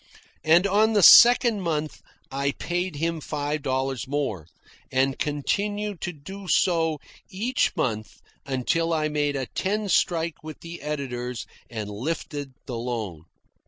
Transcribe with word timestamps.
And 0.43 0.65
on 0.65 0.93
the 0.93 1.03
second 1.03 1.61
month 1.61 2.01
I 2.31 2.53
paid 2.53 2.95
him 2.95 3.21
five 3.21 3.61
dollars 3.61 4.07
more, 4.07 4.47
and 4.91 5.19
continued 5.19 5.99
so 6.03 6.11
to 6.11 6.13
do 6.91 6.97
each 7.29 7.75
month 7.75 8.19
until 8.43 8.93
I 8.95 9.09
made 9.09 9.35
a 9.35 9.45
ten 9.53 9.89
strike 9.89 10.41
with 10.43 10.61
the 10.61 10.81
editors 10.81 11.45
and 11.69 11.87
lifted 11.91 12.53
the 12.65 12.77
loan. 12.77 13.25